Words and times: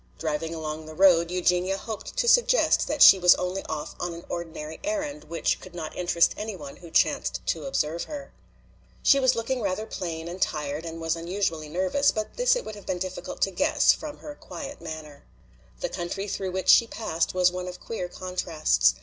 Driving 0.17 0.55
along 0.55 0.87
the 0.87 0.95
road 0.95 1.29
Eugenia 1.29 1.77
hoped 1.77 2.17
to 2.17 2.27
suggest 2.27 2.87
that 2.87 3.03
she 3.03 3.19
was 3.19 3.35
only 3.35 3.63
off 3.65 3.93
on 3.99 4.15
an 4.15 4.25
ordinary 4.29 4.79
errand 4.83 5.25
which 5.25 5.59
could 5.61 5.75
not 5.75 5.95
interest 5.95 6.33
any 6.35 6.55
one 6.55 6.77
who 6.77 6.89
chanced 6.89 7.39
to 7.45 7.65
observe 7.65 8.05
her. 8.05 8.33
She 9.03 9.19
was 9.19 9.35
looking 9.35 9.61
rather 9.61 9.85
plain 9.85 10.27
and 10.27 10.41
tired 10.41 10.85
and 10.87 10.99
was 10.99 11.15
unusually 11.15 11.69
nervous, 11.69 12.09
but 12.11 12.35
this 12.35 12.55
it 12.55 12.65
would 12.65 12.73
have 12.73 12.87
been 12.87 12.97
difficult 12.97 13.41
to 13.43 13.51
guess 13.51 13.91
from 13.91 14.17
her 14.17 14.33
quiet 14.33 14.81
manner. 14.81 15.23
The 15.81 15.89
country 15.89 16.27
through 16.27 16.49
which 16.53 16.69
she 16.69 16.87
passed 16.87 17.35
was 17.35 17.51
one 17.51 17.67
of 17.67 17.79
queer 17.79 18.09
contrasts. 18.09 18.95